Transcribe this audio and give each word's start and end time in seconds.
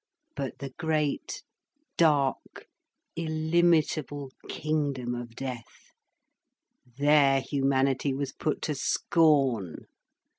But 0.35 0.57
the 0.57 0.71
great, 0.79 1.43
dark, 1.95 2.65
illimitable 3.15 4.31
kingdom 4.49 5.13
of 5.13 5.35
death, 5.35 5.91
there 6.97 7.39
humanity 7.39 8.11
was 8.11 8.31
put 8.33 8.63
to 8.63 8.73
scorn. 8.73 9.85